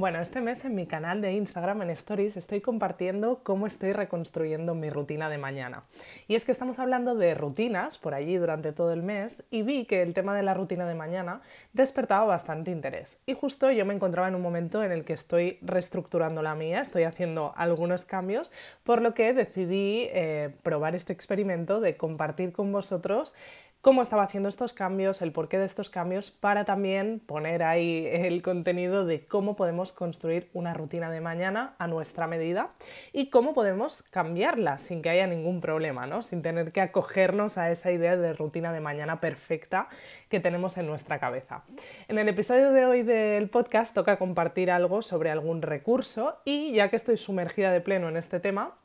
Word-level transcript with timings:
Bueno, 0.00 0.18
este 0.18 0.40
mes 0.40 0.64
en 0.64 0.74
mi 0.74 0.86
canal 0.86 1.20
de 1.20 1.34
Instagram 1.34 1.82
en 1.82 1.90
Stories 1.90 2.38
estoy 2.38 2.62
compartiendo 2.62 3.40
cómo 3.42 3.66
estoy 3.66 3.92
reconstruyendo 3.92 4.74
mi 4.74 4.88
rutina 4.88 5.28
de 5.28 5.36
mañana. 5.36 5.82
Y 6.26 6.36
es 6.36 6.46
que 6.46 6.52
estamos 6.52 6.78
hablando 6.78 7.14
de 7.14 7.34
rutinas 7.34 7.98
por 7.98 8.14
allí 8.14 8.36
durante 8.36 8.72
todo 8.72 8.94
el 8.94 9.02
mes 9.02 9.44
y 9.50 9.60
vi 9.60 9.84
que 9.84 10.00
el 10.00 10.14
tema 10.14 10.34
de 10.34 10.42
la 10.42 10.54
rutina 10.54 10.88
de 10.88 10.94
mañana 10.94 11.42
despertaba 11.74 12.24
bastante 12.24 12.70
interés. 12.70 13.18
Y 13.26 13.34
justo 13.34 13.70
yo 13.70 13.84
me 13.84 13.92
encontraba 13.92 14.26
en 14.26 14.36
un 14.36 14.40
momento 14.40 14.82
en 14.82 14.90
el 14.90 15.04
que 15.04 15.12
estoy 15.12 15.58
reestructurando 15.60 16.40
la 16.40 16.54
mía, 16.54 16.80
estoy 16.80 17.02
haciendo 17.02 17.52
algunos 17.54 18.06
cambios, 18.06 18.52
por 18.84 19.02
lo 19.02 19.12
que 19.12 19.34
decidí 19.34 20.08
eh, 20.12 20.48
probar 20.62 20.94
este 20.94 21.12
experimento 21.12 21.78
de 21.78 21.98
compartir 21.98 22.52
con 22.52 22.72
vosotros 22.72 23.34
cómo 23.80 24.02
estaba 24.02 24.24
haciendo 24.24 24.48
estos 24.48 24.72
cambios, 24.72 25.22
el 25.22 25.32
porqué 25.32 25.58
de 25.58 25.64
estos 25.64 25.88
cambios, 25.88 26.30
para 26.30 26.64
también 26.64 27.20
poner 27.24 27.62
ahí 27.62 28.06
el 28.10 28.42
contenido 28.42 29.06
de 29.06 29.26
cómo 29.26 29.56
podemos 29.56 29.92
construir 29.92 30.50
una 30.52 30.74
rutina 30.74 31.10
de 31.10 31.20
mañana 31.20 31.74
a 31.78 31.86
nuestra 31.86 32.26
medida 32.26 32.70
y 33.12 33.30
cómo 33.30 33.54
podemos 33.54 34.02
cambiarla 34.02 34.78
sin 34.78 35.02
que 35.02 35.10
haya 35.10 35.26
ningún 35.26 35.60
problema, 35.60 36.06
¿no? 36.06 36.22
sin 36.22 36.42
tener 36.42 36.72
que 36.72 36.80
acogernos 36.80 37.56
a 37.58 37.70
esa 37.70 37.90
idea 37.90 38.16
de 38.16 38.32
rutina 38.32 38.72
de 38.72 38.80
mañana 38.80 39.20
perfecta 39.20 39.88
que 40.28 40.40
tenemos 40.40 40.76
en 40.76 40.86
nuestra 40.86 41.18
cabeza. 41.18 41.64
En 42.08 42.18
el 42.18 42.28
episodio 42.28 42.72
de 42.72 42.84
hoy 42.84 43.02
del 43.02 43.48
podcast 43.48 43.94
toca 43.94 44.18
compartir 44.18 44.70
algo 44.70 45.02
sobre 45.02 45.30
algún 45.30 45.62
recurso 45.62 46.38
y 46.44 46.72
ya 46.72 46.90
que 46.90 46.96
estoy 46.96 47.16
sumergida 47.16 47.72
de 47.72 47.80
pleno 47.80 48.08
en 48.08 48.16
este 48.16 48.40
tema, 48.40 48.76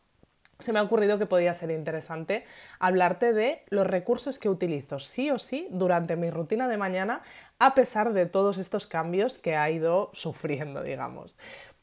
se 0.60 0.72
me 0.72 0.80
ha 0.80 0.84
ocurrido 0.84 1.20
que 1.20 1.26
podía 1.26 1.54
ser 1.54 1.72
interesante 1.72 2.46
hablarte 2.80 3.34
de 3.34 3.64
los 3.70 3.86
recursos 3.86 4.40
que 4.40 4.50
utilizo 4.50 5.00
sí 5.00 5.30
o 5.30 5.38
sí 5.38 5.68
durante 5.72 6.16
mi 6.16 6.30
rutina 6.30 6.68
de 6.68 6.78
mañana 6.78 7.22
a 7.60 7.74
pesar 7.74 8.14
de 8.14 8.26
todos 8.26 8.58
estos 8.58 8.88
cambios 8.88 9.38
que 9.38 9.56
ha 9.56 9.70
ido 9.70 10.10
sufriendo, 10.14 10.82
digamos. 10.82 11.38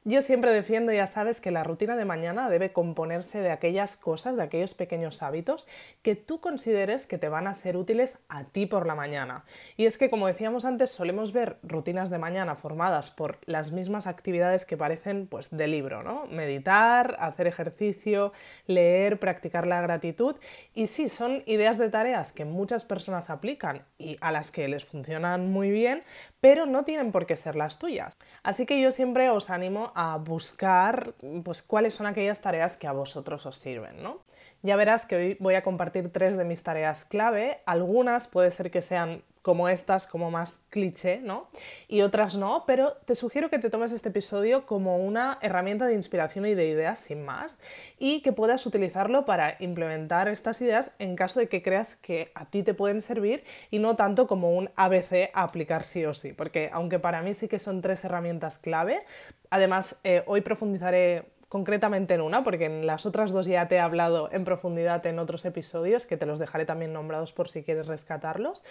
Yo 0.04 0.20
siempre 0.20 0.50
defiendo, 0.50 0.92
ya 0.92 1.06
sabes, 1.06 1.40
que 1.40 1.52
la 1.52 1.62
rutina 1.62 1.94
de 1.94 2.04
mañana 2.04 2.50
debe 2.50 2.72
componerse 2.72 3.40
de 3.40 3.52
aquellas 3.52 3.96
cosas, 3.96 4.34
de 4.34 4.42
aquellos 4.42 4.74
pequeños 4.74 5.22
hábitos 5.22 5.68
que 6.02 6.16
tú 6.16 6.40
consideres 6.40 7.06
que 7.06 7.18
te 7.18 7.28
van 7.28 7.46
a 7.46 7.54
ser 7.54 7.76
útiles 7.76 8.18
a 8.28 8.42
ti 8.42 8.66
por 8.66 8.84
la 8.84 8.96
mañana. 8.96 9.44
Y 9.76 9.86
es 9.86 9.98
que, 9.98 10.10
como 10.10 10.26
decíamos 10.26 10.64
antes, 10.64 10.90
solemos 10.90 11.32
ver 11.32 11.58
rutinas 11.62 12.10
de 12.10 12.18
mañana 12.18 12.56
formadas 12.56 13.12
por 13.12 13.38
las 13.46 13.70
mismas 13.70 14.08
actividades 14.08 14.66
que 14.66 14.76
parecen 14.76 15.28
pues 15.28 15.50
de 15.56 15.68
libro, 15.68 16.02
¿no? 16.02 16.26
Meditar, 16.26 17.14
hacer 17.20 17.46
ejercicio, 17.46 18.32
leer, 18.66 19.20
practicar 19.20 19.68
la 19.68 19.80
gratitud. 19.82 20.34
Y 20.74 20.88
sí, 20.88 21.08
son 21.08 21.44
ideas 21.46 21.78
de 21.78 21.90
tareas 21.90 22.32
que 22.32 22.44
muchas 22.44 22.82
personas 22.82 23.30
aplican 23.30 23.84
y 23.98 24.16
a 24.20 24.32
las 24.32 24.50
que 24.50 24.66
les 24.66 24.84
funcionan 24.84 25.52
muy 25.52 25.70
bien, 25.70 26.02
pero 26.40 26.66
no 26.66 26.84
tienen 26.84 27.12
por 27.12 27.24
qué 27.24 27.36
ser 27.36 27.54
las 27.54 27.78
tuyas. 27.78 28.16
Así 28.42 28.66
que 28.66 28.80
yo 28.80 28.90
siempre 28.90 29.30
os 29.30 29.48
animo 29.48 29.91
a 29.94 30.18
buscar 30.18 31.14
pues, 31.44 31.62
cuáles 31.62 31.94
son 31.94 32.06
aquellas 32.06 32.40
tareas 32.40 32.76
que 32.76 32.86
a 32.86 32.92
vosotros 32.92 33.46
os 33.46 33.56
sirven. 33.56 34.02
¿no? 34.02 34.20
Ya 34.62 34.76
verás 34.76 35.06
que 35.06 35.16
hoy 35.16 35.36
voy 35.40 35.54
a 35.54 35.62
compartir 35.62 36.10
tres 36.12 36.36
de 36.36 36.44
mis 36.44 36.62
tareas 36.62 37.04
clave. 37.04 37.60
Algunas 37.66 38.26
puede 38.26 38.50
ser 38.50 38.70
que 38.70 38.82
sean 38.82 39.22
como 39.42 39.68
estas, 39.68 40.06
como 40.06 40.30
más 40.30 40.60
cliché, 40.70 41.18
¿no? 41.18 41.48
Y 41.88 42.02
otras 42.02 42.36
no, 42.36 42.64
pero 42.66 42.94
te 43.04 43.14
sugiero 43.14 43.50
que 43.50 43.58
te 43.58 43.70
tomes 43.70 43.92
este 43.92 44.08
episodio 44.08 44.66
como 44.66 44.98
una 44.98 45.38
herramienta 45.42 45.86
de 45.86 45.94
inspiración 45.94 46.46
y 46.46 46.54
de 46.54 46.68
ideas 46.68 47.00
sin 47.00 47.24
más 47.24 47.58
y 47.98 48.22
que 48.22 48.32
puedas 48.32 48.64
utilizarlo 48.66 49.24
para 49.24 49.56
implementar 49.58 50.28
estas 50.28 50.60
ideas 50.62 50.92
en 50.98 51.16
caso 51.16 51.40
de 51.40 51.48
que 51.48 51.62
creas 51.62 51.96
que 51.96 52.30
a 52.34 52.46
ti 52.46 52.62
te 52.62 52.74
pueden 52.74 53.02
servir 53.02 53.44
y 53.70 53.80
no 53.80 53.96
tanto 53.96 54.26
como 54.26 54.52
un 54.52 54.70
ABC 54.76 55.30
a 55.34 55.42
aplicar 55.42 55.84
sí 55.84 56.04
o 56.06 56.14
sí, 56.14 56.32
porque 56.32 56.70
aunque 56.72 56.98
para 56.98 57.20
mí 57.22 57.34
sí 57.34 57.48
que 57.48 57.58
son 57.58 57.82
tres 57.82 58.04
herramientas 58.04 58.58
clave, 58.58 59.04
además 59.50 59.98
eh, 60.04 60.22
hoy 60.26 60.40
profundizaré 60.40 61.32
concretamente 61.52 62.14
en 62.14 62.22
una, 62.22 62.42
porque 62.44 62.64
en 62.64 62.86
las 62.86 63.04
otras 63.04 63.30
dos 63.30 63.44
ya 63.44 63.68
te 63.68 63.74
he 63.74 63.78
hablado 63.78 64.30
en 64.32 64.42
profundidad 64.42 65.04
en 65.04 65.18
otros 65.18 65.44
episodios, 65.44 66.06
que 66.06 66.16
te 66.16 66.24
los 66.24 66.38
dejaré 66.38 66.64
también 66.64 66.94
nombrados 66.94 67.32
por 67.32 67.50
si 67.50 67.62
quieres 67.62 67.88
rescatarlos. 67.88 68.64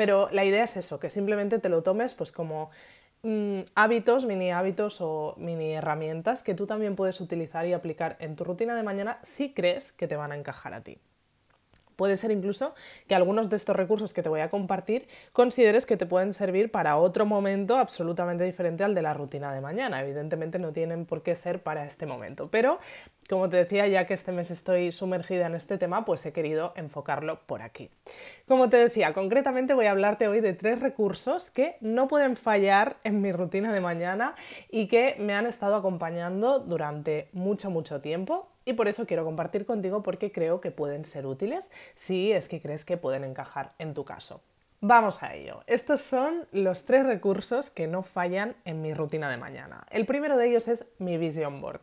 Pero 0.00 0.30
la 0.32 0.46
idea 0.46 0.64
es 0.64 0.78
eso, 0.78 0.98
que 0.98 1.10
simplemente 1.10 1.58
te 1.58 1.68
lo 1.68 1.82
tomes 1.82 2.14
pues 2.14 2.32
como 2.32 2.70
mm, 3.22 3.58
hábitos, 3.74 4.24
mini 4.24 4.50
hábitos 4.50 5.02
o 5.02 5.34
mini 5.36 5.74
herramientas 5.74 6.42
que 6.42 6.54
tú 6.54 6.66
también 6.66 6.96
puedes 6.96 7.20
utilizar 7.20 7.66
y 7.66 7.74
aplicar 7.74 8.16
en 8.18 8.34
tu 8.34 8.44
rutina 8.44 8.74
de 8.74 8.82
mañana 8.82 9.18
si 9.22 9.52
crees 9.52 9.92
que 9.92 10.08
te 10.08 10.16
van 10.16 10.32
a 10.32 10.38
encajar 10.38 10.72
a 10.72 10.82
ti. 10.82 10.96
Puede 11.96 12.16
ser 12.16 12.30
incluso 12.30 12.74
que 13.08 13.14
algunos 13.14 13.50
de 13.50 13.56
estos 13.56 13.76
recursos 13.76 14.14
que 14.14 14.22
te 14.22 14.30
voy 14.30 14.40
a 14.40 14.48
compartir 14.48 15.06
consideres 15.34 15.84
que 15.84 15.98
te 15.98 16.06
pueden 16.06 16.32
servir 16.32 16.70
para 16.70 16.96
otro 16.96 17.26
momento 17.26 17.76
absolutamente 17.76 18.44
diferente 18.44 18.84
al 18.84 18.94
de 18.94 19.02
la 19.02 19.12
rutina 19.12 19.52
de 19.52 19.60
mañana. 19.60 20.00
Evidentemente 20.00 20.58
no 20.58 20.72
tienen 20.72 21.04
por 21.04 21.22
qué 21.22 21.36
ser 21.36 21.62
para 21.62 21.84
este 21.84 22.06
momento, 22.06 22.50
pero 22.50 22.78
como 23.30 23.48
te 23.48 23.58
decía, 23.58 23.86
ya 23.86 24.06
que 24.06 24.14
este 24.14 24.32
mes 24.32 24.50
estoy 24.50 24.90
sumergida 24.90 25.46
en 25.46 25.54
este 25.54 25.78
tema, 25.78 26.04
pues 26.04 26.26
he 26.26 26.32
querido 26.32 26.72
enfocarlo 26.74 27.40
por 27.46 27.62
aquí. 27.62 27.88
Como 28.48 28.68
te 28.68 28.76
decía, 28.76 29.14
concretamente 29.14 29.72
voy 29.72 29.86
a 29.86 29.92
hablarte 29.92 30.26
hoy 30.26 30.40
de 30.40 30.52
tres 30.52 30.80
recursos 30.80 31.50
que 31.50 31.76
no 31.80 32.08
pueden 32.08 32.34
fallar 32.34 32.96
en 33.04 33.22
mi 33.22 33.30
rutina 33.30 33.72
de 33.72 33.80
mañana 33.80 34.34
y 34.68 34.88
que 34.88 35.14
me 35.20 35.34
han 35.34 35.46
estado 35.46 35.76
acompañando 35.76 36.58
durante 36.58 37.28
mucho, 37.32 37.70
mucho 37.70 38.00
tiempo 38.00 38.48
y 38.64 38.72
por 38.72 38.88
eso 38.88 39.06
quiero 39.06 39.24
compartir 39.24 39.64
contigo 39.64 40.02
porque 40.02 40.32
creo 40.32 40.60
que 40.60 40.72
pueden 40.72 41.04
ser 41.04 41.26
útiles 41.26 41.70
si 41.94 42.32
es 42.32 42.48
que 42.48 42.60
crees 42.60 42.84
que 42.84 42.96
pueden 42.96 43.22
encajar 43.22 43.72
en 43.78 43.94
tu 43.94 44.04
caso. 44.04 44.40
Vamos 44.82 45.22
a 45.22 45.34
ello. 45.34 45.62
Estos 45.66 46.00
son 46.00 46.46
los 46.52 46.86
tres 46.86 47.04
recursos 47.04 47.68
que 47.68 47.86
no 47.86 48.02
fallan 48.02 48.56
en 48.64 48.80
mi 48.80 48.94
rutina 48.94 49.28
de 49.28 49.36
mañana. 49.36 49.84
El 49.90 50.06
primero 50.06 50.38
de 50.38 50.48
ellos 50.48 50.68
es 50.68 50.86
mi 50.98 51.18
Vision 51.18 51.60
Board. 51.60 51.82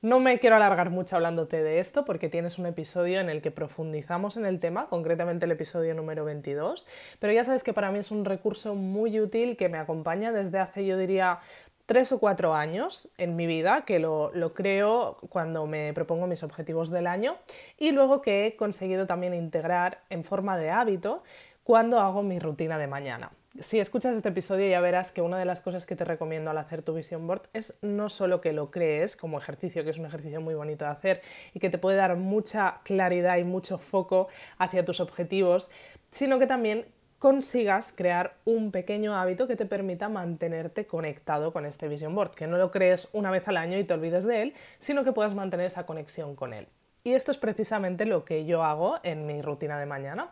No 0.00 0.20
me 0.20 0.38
quiero 0.38 0.54
alargar 0.54 0.90
mucho 0.90 1.16
hablándote 1.16 1.60
de 1.64 1.80
esto 1.80 2.04
porque 2.04 2.28
tienes 2.28 2.58
un 2.58 2.66
episodio 2.66 3.18
en 3.18 3.30
el 3.30 3.42
que 3.42 3.50
profundizamos 3.50 4.36
en 4.36 4.46
el 4.46 4.60
tema, 4.60 4.88
concretamente 4.88 5.46
el 5.46 5.50
episodio 5.50 5.92
número 5.94 6.24
22, 6.24 6.86
pero 7.18 7.32
ya 7.32 7.44
sabes 7.44 7.64
que 7.64 7.72
para 7.72 7.90
mí 7.90 7.98
es 7.98 8.12
un 8.12 8.24
recurso 8.24 8.76
muy 8.76 9.18
útil 9.18 9.56
que 9.56 9.68
me 9.68 9.78
acompaña 9.78 10.30
desde 10.30 10.60
hace, 10.60 10.86
yo 10.86 10.96
diría, 10.96 11.40
tres 11.86 12.12
o 12.12 12.20
cuatro 12.20 12.54
años 12.54 13.08
en 13.18 13.34
mi 13.34 13.46
vida, 13.46 13.84
que 13.84 13.98
lo, 13.98 14.30
lo, 14.34 14.54
creo 14.54 15.16
cuando 15.30 15.66
me 15.66 15.92
propongo 15.94 16.28
mis 16.28 16.44
objetivos 16.44 16.90
del 16.90 17.08
año 17.08 17.38
y 17.76 17.90
luego 17.90 18.22
que 18.22 18.46
he 18.46 18.56
conseguido 18.56 19.06
también 19.06 19.34
integrar 19.34 20.02
en 20.10 20.22
forma 20.22 20.56
de 20.58 20.70
hábito 20.70 21.24
cuando 21.66 21.98
hago 21.98 22.22
mi 22.22 22.38
rutina 22.38 22.78
de 22.78 22.86
mañana. 22.86 23.32
Si 23.58 23.80
escuchas 23.80 24.16
este 24.16 24.28
episodio 24.28 24.68
ya 24.68 24.80
verás 24.80 25.10
que 25.10 25.20
una 25.20 25.36
de 25.36 25.44
las 25.44 25.60
cosas 25.60 25.84
que 25.84 25.96
te 25.96 26.04
recomiendo 26.04 26.48
al 26.52 26.58
hacer 26.58 26.82
tu 26.82 26.94
vision 26.94 27.26
board 27.26 27.42
es 27.54 27.74
no 27.82 28.08
solo 28.08 28.40
que 28.40 28.52
lo 28.52 28.70
crees 28.70 29.16
como 29.16 29.36
ejercicio, 29.36 29.82
que 29.82 29.90
es 29.90 29.98
un 29.98 30.06
ejercicio 30.06 30.40
muy 30.40 30.54
bonito 30.54 30.84
de 30.84 30.92
hacer 30.92 31.22
y 31.54 31.58
que 31.58 31.68
te 31.68 31.78
puede 31.78 31.96
dar 31.96 32.14
mucha 32.14 32.82
claridad 32.84 33.38
y 33.38 33.42
mucho 33.42 33.78
foco 33.78 34.28
hacia 34.58 34.84
tus 34.84 35.00
objetivos, 35.00 35.68
sino 36.12 36.38
que 36.38 36.46
también 36.46 36.86
consigas 37.18 37.92
crear 37.92 38.36
un 38.44 38.70
pequeño 38.70 39.16
hábito 39.16 39.48
que 39.48 39.56
te 39.56 39.66
permita 39.66 40.08
mantenerte 40.08 40.86
conectado 40.86 41.52
con 41.52 41.66
este 41.66 41.88
vision 41.88 42.14
board, 42.14 42.30
que 42.30 42.46
no 42.46 42.58
lo 42.58 42.70
crees 42.70 43.08
una 43.12 43.32
vez 43.32 43.48
al 43.48 43.56
año 43.56 43.76
y 43.76 43.82
te 43.82 43.92
olvides 43.92 44.22
de 44.22 44.42
él, 44.42 44.54
sino 44.78 45.02
que 45.02 45.10
puedas 45.10 45.34
mantener 45.34 45.66
esa 45.66 45.84
conexión 45.84 46.36
con 46.36 46.52
él. 46.52 46.68
Y 47.02 47.14
esto 47.14 47.32
es 47.32 47.38
precisamente 47.38 48.04
lo 48.04 48.24
que 48.24 48.44
yo 48.44 48.62
hago 48.62 49.00
en 49.02 49.26
mi 49.26 49.42
rutina 49.42 49.80
de 49.80 49.86
mañana 49.86 50.30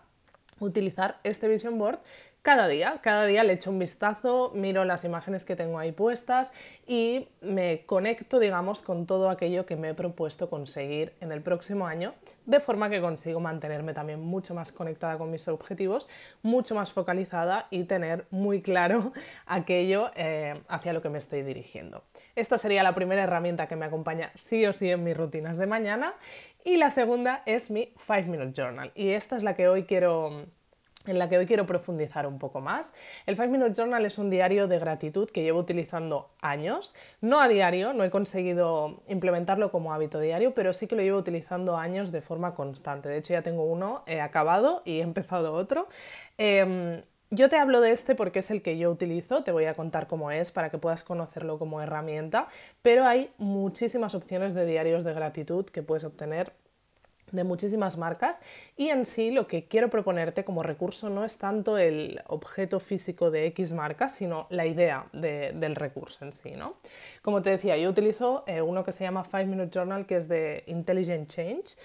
utilizar 0.64 1.20
este 1.22 1.48
vision 1.48 1.78
board 1.78 2.00
cada 2.44 2.68
día, 2.68 3.00
cada 3.00 3.24
día 3.24 3.42
le 3.42 3.54
echo 3.54 3.70
un 3.70 3.78
vistazo, 3.78 4.52
miro 4.54 4.84
las 4.84 5.02
imágenes 5.04 5.46
que 5.46 5.56
tengo 5.56 5.78
ahí 5.78 5.92
puestas 5.92 6.52
y 6.86 7.26
me 7.40 7.86
conecto, 7.86 8.38
digamos, 8.38 8.82
con 8.82 9.06
todo 9.06 9.30
aquello 9.30 9.64
que 9.64 9.76
me 9.76 9.88
he 9.88 9.94
propuesto 9.94 10.50
conseguir 10.50 11.14
en 11.22 11.32
el 11.32 11.40
próximo 11.40 11.86
año, 11.86 12.12
de 12.44 12.60
forma 12.60 12.90
que 12.90 13.00
consigo 13.00 13.40
mantenerme 13.40 13.94
también 13.94 14.20
mucho 14.20 14.54
más 14.54 14.72
conectada 14.72 15.16
con 15.16 15.30
mis 15.30 15.48
objetivos, 15.48 16.06
mucho 16.42 16.74
más 16.74 16.92
focalizada 16.92 17.64
y 17.70 17.84
tener 17.84 18.26
muy 18.30 18.60
claro 18.60 19.14
aquello 19.46 20.10
eh, 20.14 20.60
hacia 20.68 20.92
lo 20.92 21.00
que 21.00 21.08
me 21.08 21.16
estoy 21.16 21.40
dirigiendo. 21.44 22.02
Esta 22.36 22.58
sería 22.58 22.82
la 22.82 22.92
primera 22.92 23.22
herramienta 23.22 23.68
que 23.68 23.76
me 23.76 23.86
acompaña 23.86 24.30
sí 24.34 24.66
o 24.66 24.74
sí 24.74 24.90
en 24.90 25.02
mis 25.02 25.16
rutinas 25.16 25.56
de 25.56 25.66
mañana 25.66 26.12
y 26.64 26.78
la 26.78 26.90
segunda 26.90 27.42
es 27.46 27.70
mi 27.70 27.92
5 27.98 28.28
Minute 28.28 28.52
Journal 28.52 28.90
y 28.94 29.10
esta 29.10 29.36
es 29.36 29.42
la 29.42 29.54
que 29.54 29.68
hoy 29.68 29.84
quiero 29.84 30.46
en 31.06 31.18
la 31.18 31.28
que 31.28 31.36
hoy 31.36 31.44
quiero 31.44 31.66
profundizar 31.66 32.26
un 32.26 32.38
poco 32.38 32.62
más. 32.62 32.94
El 33.26 33.36
5 33.36 33.48
Minute 33.48 33.74
Journal 33.74 34.06
es 34.06 34.16
un 34.16 34.30
diario 34.30 34.68
de 34.68 34.78
gratitud 34.78 35.28
que 35.28 35.42
llevo 35.42 35.60
utilizando 35.60 36.30
años, 36.40 36.94
no 37.20 37.40
a 37.40 37.48
diario, 37.48 37.92
no 37.92 38.04
he 38.04 38.10
conseguido 38.10 39.02
implementarlo 39.08 39.70
como 39.70 39.92
hábito 39.92 40.18
diario, 40.18 40.54
pero 40.54 40.72
sí 40.72 40.86
que 40.86 40.96
lo 40.96 41.02
llevo 41.02 41.18
utilizando 41.18 41.76
años 41.76 42.10
de 42.10 42.22
forma 42.22 42.54
constante. 42.54 43.10
De 43.10 43.18
hecho 43.18 43.34
ya 43.34 43.42
tengo 43.42 43.64
uno 43.64 44.02
he 44.06 44.20
acabado 44.22 44.80
y 44.86 45.00
he 45.00 45.02
empezado 45.02 45.52
otro. 45.52 45.88
Em, 46.38 47.02
yo 47.34 47.48
te 47.48 47.56
hablo 47.56 47.80
de 47.80 47.92
este 47.92 48.14
porque 48.14 48.38
es 48.38 48.50
el 48.50 48.62
que 48.62 48.78
yo 48.78 48.90
utilizo, 48.90 49.42
te 49.42 49.52
voy 49.52 49.64
a 49.64 49.74
contar 49.74 50.06
cómo 50.06 50.30
es 50.30 50.52
para 50.52 50.70
que 50.70 50.78
puedas 50.78 51.04
conocerlo 51.04 51.58
como 51.58 51.80
herramienta, 51.80 52.48
pero 52.82 53.06
hay 53.06 53.30
muchísimas 53.38 54.14
opciones 54.14 54.54
de 54.54 54.66
diarios 54.66 55.04
de 55.04 55.14
gratitud 55.14 55.64
que 55.66 55.82
puedes 55.82 56.04
obtener 56.04 56.52
de 57.32 57.44
muchísimas 57.44 57.96
marcas 57.98 58.40
y 58.76 58.88
en 58.88 59.04
sí 59.04 59.30
lo 59.30 59.46
que 59.46 59.66
quiero 59.66 59.90
proponerte 59.90 60.44
como 60.44 60.62
recurso 60.62 61.10
no 61.10 61.24
es 61.24 61.36
tanto 61.36 61.78
el 61.78 62.22
objeto 62.28 62.80
físico 62.80 63.30
de 63.30 63.46
X 63.46 63.72
marca, 63.72 64.08
sino 64.08 64.46
la 64.50 64.66
idea 64.66 65.06
del 65.12 65.74
recurso 65.74 66.24
en 66.24 66.32
sí. 66.32 66.52
¿no? 66.52 66.74
Como 67.22 67.42
te 67.42 67.50
decía, 67.50 67.76
yo 67.76 67.90
utilizo 67.90 68.44
eh, 68.46 68.62
uno 68.62 68.84
que 68.84 68.92
se 68.92 69.04
llama 69.04 69.24
5 69.24 69.46
Minute 69.46 69.70
Journal, 69.72 70.06
que 70.06 70.16
es 70.16 70.28
de 70.28 70.62
Intelligent 70.66 71.28
Change. 71.28 71.76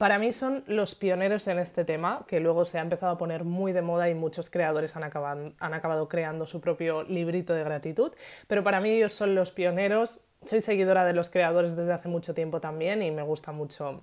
Para 0.00 0.18
mí 0.18 0.32
son 0.32 0.64
los 0.66 0.94
pioneros 0.94 1.46
en 1.46 1.58
este 1.58 1.84
tema, 1.84 2.24
que 2.26 2.40
luego 2.40 2.64
se 2.64 2.78
ha 2.78 2.80
empezado 2.80 3.12
a 3.12 3.18
poner 3.18 3.44
muy 3.44 3.74
de 3.74 3.82
moda 3.82 4.08
y 4.08 4.14
muchos 4.14 4.48
creadores 4.48 4.96
han 4.96 5.04
acabado, 5.04 5.52
han 5.60 5.74
acabado 5.74 6.08
creando 6.08 6.46
su 6.46 6.62
propio 6.62 7.02
librito 7.02 7.52
de 7.52 7.64
gratitud, 7.64 8.10
pero 8.46 8.64
para 8.64 8.80
mí 8.80 8.88
ellos 8.88 9.12
son 9.12 9.34
los 9.34 9.50
pioneros. 9.50 10.20
Soy 10.46 10.62
seguidora 10.62 11.04
de 11.04 11.12
los 11.12 11.28
creadores 11.28 11.76
desde 11.76 11.92
hace 11.92 12.08
mucho 12.08 12.32
tiempo 12.32 12.62
también 12.62 13.02
y 13.02 13.10
me 13.10 13.20
gusta 13.20 13.52
mucho 13.52 14.00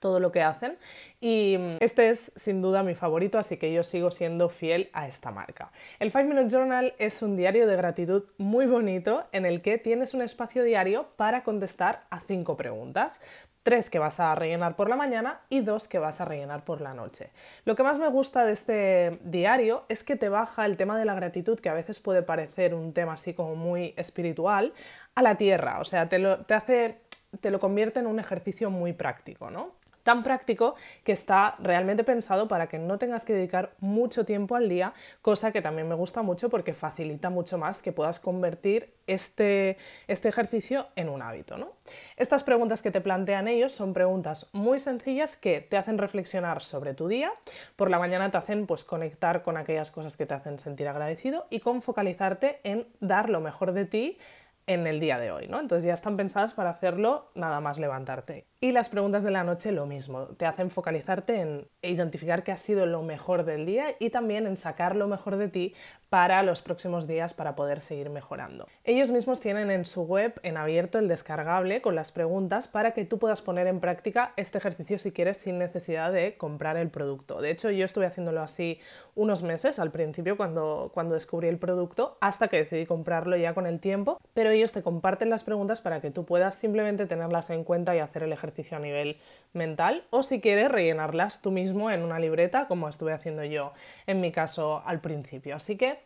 todo 0.00 0.18
lo 0.18 0.32
que 0.32 0.42
hacen 0.42 0.78
y 1.20 1.58
este 1.78 2.10
es 2.10 2.32
sin 2.34 2.60
duda 2.60 2.82
mi 2.82 2.96
favorito, 2.96 3.38
así 3.38 3.56
que 3.56 3.72
yo 3.72 3.84
sigo 3.84 4.10
siendo 4.10 4.48
fiel 4.48 4.90
a 4.92 5.06
esta 5.06 5.30
marca. 5.30 5.70
El 6.00 6.10
5 6.10 6.24
Minute 6.24 6.50
Journal 6.50 6.92
es 6.98 7.22
un 7.22 7.36
diario 7.36 7.68
de 7.68 7.76
gratitud 7.76 8.24
muy 8.36 8.66
bonito 8.66 9.28
en 9.30 9.46
el 9.46 9.62
que 9.62 9.78
tienes 9.78 10.12
un 10.12 10.22
espacio 10.22 10.64
diario 10.64 11.06
para 11.16 11.44
contestar 11.44 12.02
a 12.10 12.18
cinco 12.18 12.56
preguntas 12.56 13.20
tres 13.64 13.90
que 13.90 13.98
vas 13.98 14.20
a 14.20 14.34
rellenar 14.36 14.76
por 14.76 14.88
la 14.88 14.94
mañana 14.94 15.40
y 15.48 15.62
dos 15.62 15.88
que 15.88 15.98
vas 15.98 16.20
a 16.20 16.24
rellenar 16.24 16.64
por 16.64 16.80
la 16.80 16.94
noche. 16.94 17.30
Lo 17.64 17.74
que 17.74 17.82
más 17.82 17.98
me 17.98 18.08
gusta 18.08 18.44
de 18.44 18.52
este 18.52 19.18
diario 19.24 19.84
es 19.88 20.04
que 20.04 20.14
te 20.14 20.28
baja 20.28 20.66
el 20.66 20.76
tema 20.76 20.96
de 20.98 21.06
la 21.06 21.14
gratitud, 21.14 21.58
que 21.58 21.70
a 21.70 21.74
veces 21.74 21.98
puede 21.98 22.22
parecer 22.22 22.74
un 22.74 22.92
tema 22.92 23.14
así 23.14 23.34
como 23.34 23.56
muy 23.56 23.94
espiritual, 23.96 24.74
a 25.14 25.22
la 25.22 25.36
tierra, 25.36 25.80
o 25.80 25.84
sea, 25.84 26.08
te 26.08 26.18
lo, 26.18 26.44
te 26.44 26.54
hace, 26.54 27.00
te 27.40 27.50
lo 27.50 27.58
convierte 27.58 28.00
en 28.00 28.06
un 28.06 28.20
ejercicio 28.20 28.70
muy 28.70 28.92
práctico, 28.92 29.50
¿no? 29.50 29.72
Tan 30.04 30.22
práctico 30.22 30.76
que 31.02 31.12
está 31.12 31.56
realmente 31.58 32.04
pensado 32.04 32.46
para 32.46 32.68
que 32.68 32.78
no 32.78 32.98
tengas 32.98 33.24
que 33.24 33.34
dedicar 33.34 33.72
mucho 33.80 34.24
tiempo 34.24 34.54
al 34.54 34.68
día, 34.68 34.92
cosa 35.22 35.50
que 35.50 35.62
también 35.62 35.88
me 35.88 35.96
gusta 35.96 36.22
mucho 36.22 36.48
porque 36.50 36.74
facilita 36.74 37.30
mucho 37.30 37.58
más 37.58 37.82
que 37.82 37.90
puedas 37.90 38.20
convertir 38.20 38.94
este, 39.06 39.76
este 40.06 40.28
ejercicio 40.28 40.86
en 40.94 41.08
un 41.08 41.22
hábito. 41.22 41.56
¿no? 41.56 41.72
Estas 42.16 42.44
preguntas 42.44 42.82
que 42.82 42.90
te 42.90 43.00
plantean 43.00 43.48
ellos 43.48 43.72
son 43.72 43.92
preguntas 43.92 44.48
muy 44.52 44.78
sencillas 44.78 45.36
que 45.36 45.60
te 45.60 45.76
hacen 45.76 45.98
reflexionar 45.98 46.62
sobre 46.62 46.94
tu 46.94 47.08
día, 47.08 47.32
por 47.76 47.90
la 47.90 47.98
mañana 47.98 48.30
te 48.30 48.36
hacen 48.36 48.66
pues, 48.66 48.84
conectar 48.84 49.42
con 49.42 49.56
aquellas 49.56 49.90
cosas 49.90 50.16
que 50.16 50.26
te 50.26 50.34
hacen 50.34 50.58
sentir 50.58 50.86
agradecido 50.86 51.46
y 51.50 51.60
con 51.60 51.82
focalizarte 51.82 52.60
en 52.62 52.86
dar 53.00 53.30
lo 53.30 53.40
mejor 53.40 53.72
de 53.72 53.86
ti 53.86 54.18
en 54.66 54.86
el 54.86 55.00
día 55.00 55.18
de 55.18 55.30
hoy, 55.30 55.46
¿no? 55.48 55.60
Entonces 55.60 55.84
ya 55.84 55.94
están 55.94 56.16
pensadas 56.16 56.54
para 56.54 56.70
hacerlo 56.70 57.30
nada 57.34 57.60
más 57.60 57.78
levantarte. 57.78 58.46
Y 58.60 58.72
las 58.72 58.88
preguntas 58.88 59.22
de 59.22 59.30
la 59.30 59.44
noche 59.44 59.72
lo 59.72 59.84
mismo, 59.84 60.28
te 60.38 60.46
hacen 60.46 60.70
focalizarte 60.70 61.40
en 61.40 61.68
identificar 61.82 62.42
qué 62.44 62.52
ha 62.52 62.56
sido 62.56 62.86
lo 62.86 63.02
mejor 63.02 63.44
del 63.44 63.66
día 63.66 63.94
y 64.00 64.08
también 64.08 64.46
en 64.46 64.56
sacar 64.56 64.96
lo 64.96 65.06
mejor 65.06 65.36
de 65.36 65.48
ti 65.48 65.74
para 66.08 66.42
los 66.42 66.62
próximos 66.62 67.06
días 67.06 67.34
para 67.34 67.56
poder 67.56 67.82
seguir 67.82 68.08
mejorando. 68.08 68.66
Ellos 68.84 69.10
mismos 69.10 69.40
tienen 69.40 69.70
en 69.70 69.84
su 69.84 70.04
web 70.04 70.40
en 70.42 70.56
abierto 70.56 70.98
el 70.98 71.08
descargable 71.08 71.82
con 71.82 71.94
las 71.94 72.10
preguntas 72.10 72.66
para 72.66 72.92
que 72.92 73.04
tú 73.04 73.18
puedas 73.18 73.42
poner 73.42 73.66
en 73.66 73.80
práctica 73.80 74.32
este 74.36 74.56
ejercicio 74.56 74.98
si 74.98 75.12
quieres 75.12 75.36
sin 75.36 75.58
necesidad 75.58 76.10
de 76.10 76.38
comprar 76.38 76.78
el 76.78 76.88
producto. 76.88 77.42
De 77.42 77.50
hecho, 77.50 77.70
yo 77.70 77.84
estuve 77.84 78.06
haciéndolo 78.06 78.40
así 78.40 78.80
unos 79.14 79.42
meses 79.42 79.78
al 79.78 79.90
principio 79.90 80.38
cuando, 80.38 80.90
cuando 80.94 81.12
descubrí 81.12 81.48
el 81.48 81.58
producto 81.58 82.16
hasta 82.22 82.48
que 82.48 82.56
decidí 82.56 82.86
comprarlo 82.86 83.36
ya 83.36 83.52
con 83.52 83.66
el 83.66 83.78
tiempo, 83.78 84.18
pero 84.32 84.53
ellos 84.56 84.72
te 84.72 84.82
comparten 84.82 85.30
las 85.30 85.44
preguntas 85.44 85.80
para 85.80 86.00
que 86.00 86.10
tú 86.10 86.24
puedas 86.24 86.54
simplemente 86.54 87.06
tenerlas 87.06 87.50
en 87.50 87.64
cuenta 87.64 87.94
y 87.94 87.98
hacer 87.98 88.22
el 88.22 88.32
ejercicio 88.32 88.76
a 88.76 88.80
nivel 88.80 89.18
mental 89.52 90.04
o 90.10 90.22
si 90.22 90.40
quieres 90.40 90.70
rellenarlas 90.70 91.42
tú 91.42 91.50
mismo 91.50 91.90
en 91.90 92.02
una 92.02 92.18
libreta 92.18 92.66
como 92.66 92.88
estuve 92.88 93.12
haciendo 93.12 93.44
yo 93.44 93.72
en 94.06 94.20
mi 94.20 94.32
caso 94.32 94.82
al 94.84 95.00
principio. 95.00 95.56
Así 95.56 95.76
que 95.76 95.98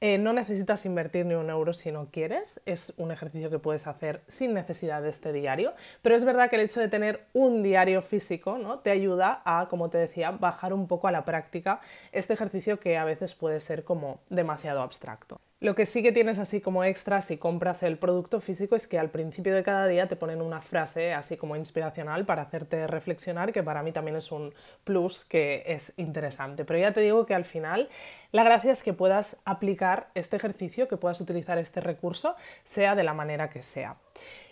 eh, 0.00 0.16
no 0.16 0.32
necesitas 0.32 0.86
invertir 0.86 1.26
ni 1.26 1.34
un 1.34 1.50
euro 1.50 1.74
si 1.74 1.90
no 1.90 2.06
quieres, 2.12 2.60
es 2.66 2.94
un 2.98 3.10
ejercicio 3.10 3.50
que 3.50 3.58
puedes 3.58 3.88
hacer 3.88 4.22
sin 4.28 4.54
necesidad 4.54 5.02
de 5.02 5.08
este 5.08 5.32
diario, 5.32 5.72
pero 6.02 6.14
es 6.14 6.24
verdad 6.24 6.48
que 6.48 6.54
el 6.54 6.62
hecho 6.62 6.78
de 6.78 6.86
tener 6.86 7.26
un 7.32 7.64
diario 7.64 8.00
físico 8.00 8.58
¿no? 8.58 8.78
te 8.78 8.92
ayuda 8.92 9.42
a, 9.44 9.66
como 9.68 9.90
te 9.90 9.98
decía, 9.98 10.30
bajar 10.30 10.72
un 10.72 10.86
poco 10.86 11.08
a 11.08 11.10
la 11.10 11.24
práctica 11.24 11.80
este 12.12 12.34
ejercicio 12.34 12.78
que 12.78 12.96
a 12.96 13.04
veces 13.04 13.34
puede 13.34 13.58
ser 13.58 13.82
como 13.82 14.20
demasiado 14.30 14.82
abstracto. 14.82 15.40
Lo 15.60 15.74
que 15.74 15.86
sí 15.86 16.04
que 16.04 16.12
tienes 16.12 16.38
así 16.38 16.60
como 16.60 16.84
extra 16.84 17.20
si 17.20 17.36
compras 17.36 17.82
el 17.82 17.98
producto 17.98 18.40
físico 18.40 18.76
es 18.76 18.86
que 18.86 18.96
al 18.96 19.10
principio 19.10 19.52
de 19.52 19.64
cada 19.64 19.88
día 19.88 20.06
te 20.06 20.14
ponen 20.14 20.40
una 20.40 20.62
frase 20.62 21.12
así 21.14 21.36
como 21.36 21.56
inspiracional 21.56 22.24
para 22.24 22.42
hacerte 22.42 22.86
reflexionar, 22.86 23.50
que 23.50 23.64
para 23.64 23.82
mí 23.82 23.90
también 23.90 24.16
es 24.16 24.30
un 24.30 24.54
plus 24.84 25.24
que 25.24 25.64
es 25.66 25.94
interesante. 25.96 26.64
Pero 26.64 26.78
ya 26.78 26.92
te 26.92 27.00
digo 27.00 27.26
que 27.26 27.34
al 27.34 27.44
final 27.44 27.88
la 28.30 28.44
gracia 28.44 28.70
es 28.70 28.84
que 28.84 28.92
puedas 28.92 29.38
aplicar 29.44 30.10
este 30.14 30.36
ejercicio, 30.36 30.86
que 30.86 30.96
puedas 30.96 31.20
utilizar 31.20 31.58
este 31.58 31.80
recurso, 31.80 32.36
sea 32.62 32.94
de 32.94 33.02
la 33.02 33.12
manera 33.12 33.50
que 33.50 33.62
sea. 33.62 33.96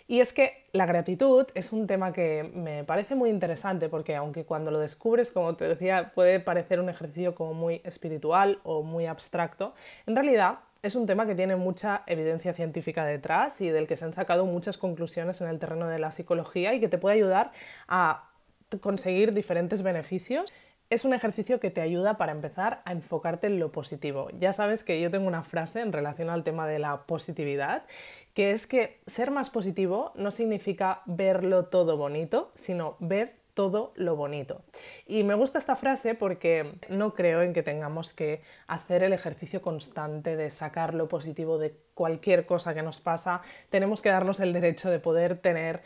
Y 0.09 0.19
es 0.19 0.33
que 0.33 0.65
la 0.73 0.85
gratitud 0.85 1.47
es 1.53 1.71
un 1.71 1.87
tema 1.87 2.11
que 2.11 2.49
me 2.53 2.83
parece 2.83 3.15
muy 3.15 3.29
interesante 3.29 3.87
porque 3.87 4.15
aunque 4.15 4.43
cuando 4.43 4.71
lo 4.71 4.79
descubres, 4.79 5.31
como 5.31 5.55
te 5.55 5.69
decía, 5.69 6.11
puede 6.13 6.41
parecer 6.41 6.81
un 6.81 6.89
ejercicio 6.89 7.33
como 7.33 7.53
muy 7.53 7.81
espiritual 7.85 8.59
o 8.63 8.83
muy 8.83 9.05
abstracto, 9.05 9.73
en 10.05 10.15
realidad 10.15 10.59
es 10.81 10.95
un 10.95 11.05
tema 11.05 11.25
que 11.25 11.35
tiene 11.35 11.55
mucha 11.55 12.03
evidencia 12.07 12.53
científica 12.53 13.05
detrás 13.05 13.61
y 13.61 13.69
del 13.69 13.87
que 13.87 13.97
se 13.97 14.05
han 14.05 14.13
sacado 14.13 14.45
muchas 14.45 14.77
conclusiones 14.77 15.41
en 15.41 15.47
el 15.47 15.59
terreno 15.59 15.87
de 15.87 15.99
la 15.99 16.11
psicología 16.11 16.73
y 16.73 16.79
que 16.79 16.87
te 16.87 16.97
puede 16.97 17.15
ayudar 17.15 17.51
a 17.87 18.29
conseguir 18.81 19.33
diferentes 19.33 19.81
beneficios. 19.81 20.51
Es 20.89 21.03
un 21.03 21.13
ejercicio 21.13 21.59
que 21.59 21.69
te 21.69 21.81
ayuda 21.81 22.17
para 22.17 22.31
empezar 22.31 22.81
a 22.85 22.93
enfocarte 22.93 23.47
en 23.47 23.59
lo 23.59 23.73
positivo. 23.73 24.29
Ya 24.39 24.53
sabes 24.53 24.83
que 24.83 25.01
yo 25.01 25.11
tengo 25.11 25.27
una 25.27 25.43
frase 25.43 25.81
en 25.81 25.91
relación 25.91 26.29
al 26.29 26.43
tema 26.43 26.65
de 26.65 26.79
la 26.79 27.05
positividad, 27.05 27.83
que 28.33 28.51
es 28.51 28.67
que 28.67 29.01
ser 29.05 29.31
más 29.31 29.49
positivo 29.49 30.13
no 30.15 30.31
significa 30.31 31.01
verlo 31.05 31.65
todo 31.65 31.97
bonito, 31.97 32.51
sino 32.55 32.95
ver 32.99 33.35
todo 33.57 33.91
lo 33.95 34.15
bonito. 34.15 34.61
Y 35.07 35.23
me 35.23 35.33
gusta 35.33 35.57
esta 35.57 35.75
frase 35.75 36.13
porque 36.13 36.75
no 36.89 37.15
creo 37.15 37.41
en 37.41 37.53
que 37.53 37.63
tengamos 37.63 38.13
que 38.13 38.43
hacer 38.67 39.01
el 39.01 39.13
ejercicio 39.13 39.63
constante 39.63 40.35
de 40.35 40.51
sacar 40.51 40.93
lo 40.93 41.07
positivo 41.07 41.57
de 41.57 41.75
cualquier 41.95 42.45
cosa 42.45 42.75
que 42.75 42.83
nos 42.83 43.01
pasa. 43.01 43.41
Tenemos 43.71 44.03
que 44.03 44.09
darnos 44.09 44.39
el 44.41 44.53
derecho 44.53 44.91
de 44.91 44.99
poder 44.99 45.39
tener 45.39 45.81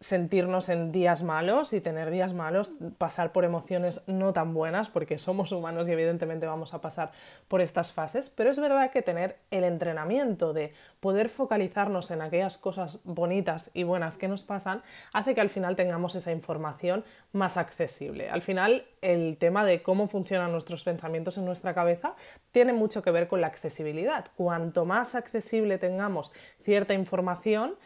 sentirnos 0.00 0.68
en 0.68 0.92
días 0.92 1.22
malos 1.22 1.72
y 1.72 1.80
tener 1.80 2.10
días 2.10 2.32
malos, 2.32 2.70
pasar 2.98 3.32
por 3.32 3.44
emociones 3.44 4.02
no 4.06 4.32
tan 4.32 4.54
buenas, 4.54 4.88
porque 4.88 5.18
somos 5.18 5.50
humanos 5.50 5.88
y 5.88 5.92
evidentemente 5.92 6.46
vamos 6.46 6.72
a 6.72 6.80
pasar 6.80 7.10
por 7.48 7.60
estas 7.60 7.90
fases, 7.90 8.30
pero 8.30 8.50
es 8.50 8.60
verdad 8.60 8.92
que 8.92 9.02
tener 9.02 9.38
el 9.50 9.64
entrenamiento 9.64 10.52
de 10.52 10.72
poder 11.00 11.28
focalizarnos 11.28 12.10
en 12.10 12.22
aquellas 12.22 12.58
cosas 12.58 13.00
bonitas 13.04 13.70
y 13.74 13.82
buenas 13.82 14.18
que 14.18 14.28
nos 14.28 14.44
pasan 14.44 14.82
hace 15.12 15.34
que 15.34 15.40
al 15.40 15.50
final 15.50 15.74
tengamos 15.74 16.14
esa 16.14 16.30
información 16.30 17.04
más 17.32 17.56
accesible. 17.56 18.30
Al 18.30 18.42
final 18.42 18.86
el 19.02 19.36
tema 19.36 19.64
de 19.64 19.82
cómo 19.82 20.06
funcionan 20.06 20.52
nuestros 20.52 20.84
pensamientos 20.84 21.38
en 21.38 21.44
nuestra 21.44 21.74
cabeza 21.74 22.14
tiene 22.52 22.72
mucho 22.72 23.02
que 23.02 23.10
ver 23.10 23.26
con 23.26 23.40
la 23.40 23.48
accesibilidad. 23.48 24.26
Cuanto 24.36 24.84
más 24.84 25.14
accesible 25.14 25.78
tengamos 25.78 26.32
cierta 26.60 26.94
información, 26.94 27.76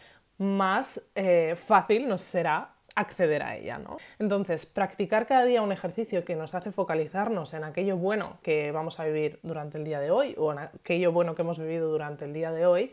más 0.43 1.01
eh, 1.15 1.55
fácil 1.57 2.09
nos 2.09 2.21
será 2.21 2.75
acceder 2.95 3.43
a 3.43 3.57
ella, 3.57 3.79
¿no? 3.79 3.97
Entonces, 4.19 4.67
practicar 4.67 5.27
cada 5.27 5.45
día 5.45 5.63
un 5.63 5.73
ejercicio 5.73 6.25
que 6.25 6.37
nos 6.37 6.55
hace 6.55 6.73
focalizarnos 6.73 7.55
en 7.55 7.65
aquello 7.65 7.97
bueno 7.97 8.39
que 8.43 8.71
vamos 8.71 9.01
a 9.01 9.05
vivir 9.05 9.39
durante 9.43 9.79
el 9.79 9.85
día 9.85 10.01
de 10.01 10.11
hoy 10.11 10.35
o 10.37 10.53
en 10.53 10.59
aquello 10.59 11.13
bueno 11.13 11.35
que 11.35 11.43
hemos 11.43 11.59
vivido 11.59 11.89
durante 11.89 12.27
el 12.27 12.35
día 12.35 12.53
de 12.53 12.67
hoy, 12.67 12.93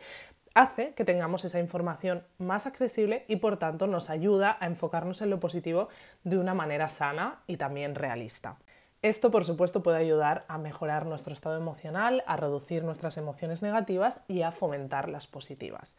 hace 0.53 0.93
que 0.93 1.05
tengamos 1.05 1.43
esa 1.43 1.59
información 1.59 2.23
más 2.37 2.65
accesible 2.65 3.25
y 3.27 3.37
por 3.37 3.57
tanto 3.57 3.87
nos 3.87 4.09
ayuda 4.09 4.57
a 4.59 4.67
enfocarnos 4.67 5.21
en 5.21 5.29
lo 5.29 5.39
positivo 5.39 5.89
de 6.23 6.37
una 6.37 6.53
manera 6.53 6.87
sana 6.87 7.41
y 7.47 7.57
también 7.57 7.95
realista. 7.95 8.57
Esto, 9.01 9.31
por 9.31 9.45
supuesto, 9.45 9.81
puede 9.81 9.97
ayudar 9.97 10.43
a 10.49 10.57
mejorar 10.57 11.05
nuestro 11.05 11.33
estado 11.33 11.55
emocional, 11.55 12.21
a 12.27 12.35
reducir 12.35 12.83
nuestras 12.83 13.17
emociones 13.17 13.61
negativas 13.61 14.21
y 14.27 14.41
a 14.41 14.51
fomentar 14.51 15.07
las 15.07 15.25
positivas. 15.25 15.95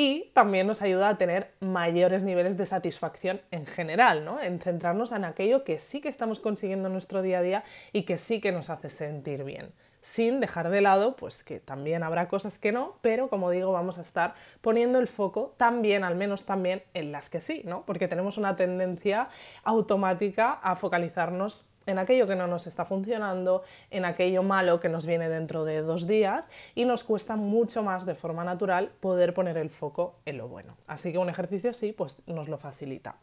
Y 0.00 0.30
también 0.32 0.68
nos 0.68 0.80
ayuda 0.80 1.08
a 1.08 1.18
tener 1.18 1.50
mayores 1.58 2.22
niveles 2.22 2.56
de 2.56 2.66
satisfacción 2.66 3.40
en 3.50 3.66
general, 3.66 4.24
¿no? 4.24 4.40
En 4.40 4.60
centrarnos 4.60 5.10
en 5.10 5.24
aquello 5.24 5.64
que 5.64 5.80
sí 5.80 6.00
que 6.00 6.08
estamos 6.08 6.38
consiguiendo 6.38 6.86
en 6.86 6.92
nuestro 6.92 7.20
día 7.20 7.40
a 7.40 7.42
día 7.42 7.64
y 7.92 8.04
que 8.04 8.16
sí 8.16 8.40
que 8.40 8.52
nos 8.52 8.70
hace 8.70 8.90
sentir 8.90 9.42
bien 9.42 9.72
sin 10.00 10.38
dejar 10.38 10.70
de 10.70 10.80
lado, 10.80 11.16
pues 11.16 11.42
que 11.42 11.58
también 11.58 12.02
habrá 12.04 12.28
cosas 12.28 12.58
que 12.58 12.72
no, 12.72 12.96
pero 13.00 13.28
como 13.28 13.50
digo, 13.50 13.72
vamos 13.72 13.98
a 13.98 14.02
estar 14.02 14.34
poniendo 14.60 15.00
el 15.00 15.08
foco 15.08 15.54
también, 15.56 16.04
al 16.04 16.14
menos 16.14 16.46
también, 16.46 16.82
en 16.94 17.12
las 17.12 17.28
que 17.28 17.40
sí, 17.40 17.62
¿no? 17.64 17.84
Porque 17.84 18.08
tenemos 18.08 18.38
una 18.38 18.56
tendencia 18.56 19.28
automática 19.64 20.52
a 20.52 20.76
focalizarnos 20.76 21.68
en 21.88 21.98
aquello 21.98 22.26
que 22.26 22.36
no 22.36 22.46
nos 22.46 22.66
está 22.66 22.84
funcionando, 22.84 23.62
en 23.90 24.04
aquello 24.04 24.42
malo 24.42 24.78
que 24.78 24.88
nos 24.88 25.06
viene 25.06 25.28
dentro 25.28 25.64
de 25.64 25.80
dos 25.80 26.06
días 26.06 26.50
y 26.74 26.84
nos 26.84 27.02
cuesta 27.02 27.36
mucho 27.36 27.82
más 27.82 28.06
de 28.06 28.14
forma 28.14 28.44
natural 28.44 28.90
poder 29.00 29.34
poner 29.34 29.56
el 29.56 29.70
foco 29.70 30.16
en 30.26 30.38
lo 30.38 30.48
bueno. 30.48 30.76
Así 30.86 31.12
que 31.12 31.18
un 31.18 31.30
ejercicio 31.30 31.70
así 31.70 31.92
pues 31.92 32.22
nos 32.26 32.48
lo 32.48 32.58
facilita. 32.58 33.16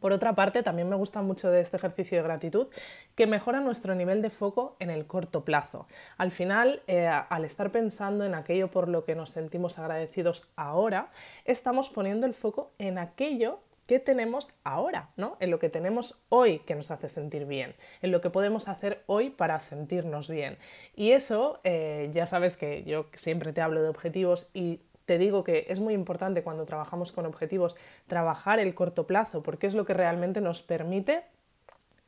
Por 0.00 0.12
otra 0.12 0.34
parte, 0.34 0.64
también 0.64 0.88
me 0.88 0.96
gusta 0.96 1.22
mucho 1.22 1.48
de 1.52 1.60
este 1.60 1.76
ejercicio 1.76 2.18
de 2.18 2.24
gratitud 2.24 2.66
que 3.14 3.28
mejora 3.28 3.60
nuestro 3.60 3.94
nivel 3.94 4.20
de 4.20 4.30
foco 4.30 4.74
en 4.80 4.90
el 4.90 5.06
corto 5.06 5.44
plazo. 5.44 5.86
Al 6.18 6.32
final, 6.32 6.82
eh, 6.88 7.06
al 7.06 7.44
estar 7.44 7.70
pensando 7.70 8.24
en 8.24 8.34
aquello 8.34 8.68
por 8.68 8.88
lo 8.88 9.04
que 9.04 9.14
nos 9.14 9.30
sentimos 9.30 9.78
agradecidos 9.78 10.50
ahora, 10.56 11.12
estamos 11.44 11.88
poniendo 11.88 12.26
el 12.26 12.34
foco 12.34 12.72
en 12.80 12.98
aquello 12.98 13.60
que 13.92 14.00
tenemos 14.00 14.48
ahora, 14.64 15.10
¿no? 15.18 15.36
En 15.38 15.50
lo 15.50 15.58
que 15.58 15.68
tenemos 15.68 16.24
hoy 16.30 16.60
que 16.60 16.74
nos 16.74 16.90
hace 16.90 17.10
sentir 17.10 17.44
bien, 17.44 17.74
en 18.00 18.10
lo 18.10 18.22
que 18.22 18.30
podemos 18.30 18.66
hacer 18.68 19.02
hoy 19.04 19.28
para 19.28 19.60
sentirnos 19.60 20.30
bien. 20.30 20.56
Y 20.96 21.10
eso, 21.10 21.60
eh, 21.62 22.08
ya 22.14 22.26
sabes 22.26 22.56
que 22.56 22.84
yo 22.84 23.04
siempre 23.12 23.52
te 23.52 23.60
hablo 23.60 23.82
de 23.82 23.90
objetivos 23.90 24.48
y 24.54 24.80
te 25.04 25.18
digo 25.18 25.44
que 25.44 25.66
es 25.68 25.78
muy 25.78 25.92
importante 25.92 26.42
cuando 26.42 26.64
trabajamos 26.64 27.12
con 27.12 27.26
objetivos 27.26 27.76
trabajar 28.06 28.60
el 28.60 28.74
corto 28.74 29.06
plazo, 29.06 29.42
porque 29.42 29.66
es 29.66 29.74
lo 29.74 29.84
que 29.84 29.92
realmente 29.92 30.40
nos 30.40 30.62
permite 30.62 31.24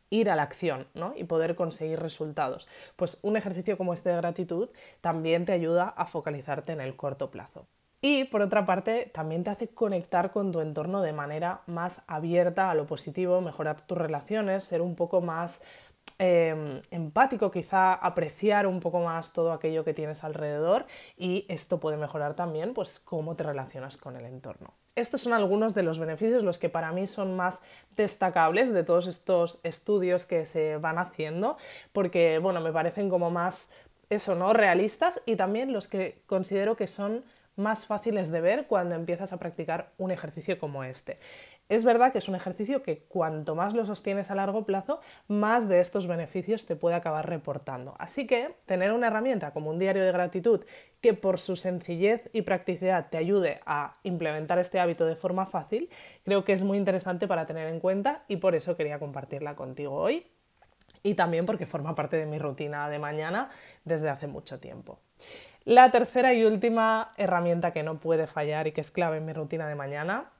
ir 0.08 0.30
a 0.30 0.36
la 0.36 0.42
acción 0.44 0.86
¿no? 0.94 1.12
y 1.14 1.24
poder 1.24 1.54
conseguir 1.54 2.00
resultados. 2.00 2.66
Pues 2.96 3.18
un 3.20 3.36
ejercicio 3.36 3.76
como 3.76 3.92
este 3.92 4.08
de 4.08 4.16
gratitud 4.16 4.70
también 5.02 5.44
te 5.44 5.52
ayuda 5.52 5.90
a 5.90 6.06
focalizarte 6.06 6.72
en 6.72 6.80
el 6.80 6.96
corto 6.96 7.30
plazo. 7.30 7.66
Y 8.06 8.24
por 8.24 8.42
otra 8.42 8.66
parte, 8.66 9.10
también 9.14 9.44
te 9.44 9.50
hace 9.50 9.68
conectar 9.68 10.30
con 10.30 10.52
tu 10.52 10.60
entorno 10.60 11.00
de 11.00 11.14
manera 11.14 11.62
más 11.66 12.02
abierta 12.06 12.70
a 12.70 12.74
lo 12.74 12.86
positivo, 12.86 13.40
mejorar 13.40 13.86
tus 13.86 13.96
relaciones, 13.96 14.64
ser 14.64 14.82
un 14.82 14.94
poco 14.94 15.22
más 15.22 15.62
Em, 16.20 16.80
empático, 16.92 17.50
quizá 17.50 17.92
apreciar 17.92 18.68
un 18.68 18.78
poco 18.78 19.00
más 19.00 19.32
todo 19.32 19.52
aquello 19.52 19.82
que 19.82 19.94
tienes 19.94 20.22
alrededor 20.22 20.86
y 21.16 21.44
esto 21.48 21.80
puede 21.80 21.96
mejorar 21.96 22.34
también 22.34 22.72
pues 22.72 23.00
cómo 23.00 23.34
te 23.34 23.42
relacionas 23.42 23.96
con 23.96 24.14
el 24.14 24.24
entorno. 24.24 24.74
Estos 24.94 25.22
son 25.22 25.32
algunos 25.32 25.74
de 25.74 25.82
los 25.82 25.98
beneficios, 25.98 26.44
los 26.44 26.58
que 26.58 26.68
para 26.68 26.92
mí 26.92 27.08
son 27.08 27.34
más 27.34 27.62
destacables 27.96 28.72
de 28.72 28.84
todos 28.84 29.08
estos 29.08 29.58
estudios 29.64 30.24
que 30.24 30.46
se 30.46 30.76
van 30.76 30.98
haciendo, 30.98 31.56
porque 31.92 32.38
bueno, 32.38 32.60
me 32.60 32.70
parecen 32.70 33.10
como 33.10 33.32
más 33.32 33.72
eso, 34.08 34.36
¿no? 34.36 34.52
realistas 34.52 35.20
y 35.26 35.34
también 35.34 35.72
los 35.72 35.88
que 35.88 36.22
considero 36.26 36.76
que 36.76 36.86
son 36.86 37.24
más 37.56 37.86
fáciles 37.86 38.30
de 38.30 38.40
ver 38.40 38.66
cuando 38.66 38.94
empiezas 38.94 39.32
a 39.32 39.38
practicar 39.38 39.92
un 39.98 40.10
ejercicio 40.10 40.58
como 40.58 40.84
este. 40.84 41.18
Es 41.68 41.84
verdad 41.84 42.12
que 42.12 42.18
es 42.18 42.28
un 42.28 42.34
ejercicio 42.34 42.82
que 42.82 43.04
cuanto 43.04 43.54
más 43.54 43.72
lo 43.74 43.86
sostienes 43.86 44.30
a 44.30 44.34
largo 44.34 44.66
plazo, 44.66 45.00
más 45.28 45.68
de 45.68 45.80
estos 45.80 46.06
beneficios 46.06 46.66
te 46.66 46.76
puede 46.76 46.96
acabar 46.96 47.28
reportando. 47.28 47.94
Así 47.98 48.26
que 48.26 48.54
tener 48.66 48.92
una 48.92 49.06
herramienta 49.06 49.52
como 49.52 49.70
un 49.70 49.78
diario 49.78 50.04
de 50.04 50.12
gratitud 50.12 50.64
que 51.00 51.14
por 51.14 51.38
su 51.38 51.56
sencillez 51.56 52.28
y 52.32 52.42
practicidad 52.42 53.08
te 53.08 53.16
ayude 53.16 53.60
a 53.64 53.96
implementar 54.02 54.58
este 54.58 54.78
hábito 54.78 55.06
de 55.06 55.16
forma 55.16 55.46
fácil, 55.46 55.88
creo 56.24 56.44
que 56.44 56.52
es 56.52 56.62
muy 56.62 56.76
interesante 56.76 57.26
para 57.26 57.46
tener 57.46 57.68
en 57.68 57.80
cuenta 57.80 58.24
y 58.28 58.36
por 58.36 58.54
eso 58.54 58.76
quería 58.76 58.98
compartirla 58.98 59.56
contigo 59.56 59.94
hoy 59.94 60.26
y 61.02 61.14
también 61.14 61.46
porque 61.46 61.66
forma 61.66 61.94
parte 61.94 62.16
de 62.16 62.26
mi 62.26 62.38
rutina 62.38 62.88
de 62.88 62.98
mañana 62.98 63.50
desde 63.84 64.08
hace 64.08 64.26
mucho 64.26 64.58
tiempo. 64.58 64.98
La 65.64 65.90
tercera 65.90 66.34
y 66.34 66.44
última 66.44 67.12
herramienta 67.16 67.72
que 67.72 67.82
no 67.82 67.98
puede 67.98 68.26
fallar 68.26 68.66
y 68.66 68.72
que 68.72 68.82
es 68.82 68.90
clave 68.90 69.16
en 69.16 69.24
mi 69.24 69.32
rutina 69.32 69.66
de 69.66 69.74
mañana 69.74 70.30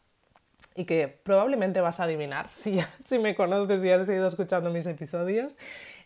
y 0.74 0.84
que 0.84 1.08
probablemente 1.08 1.80
vas 1.80 1.98
a 1.98 2.04
adivinar 2.04 2.48
si, 2.50 2.78
me 3.18 3.34
conoces 3.34 3.82
y 3.82 3.90
has 3.90 4.06
ido 4.08 4.28
escuchando 4.28 4.68
mis 4.68 4.84
episodios, 4.84 5.56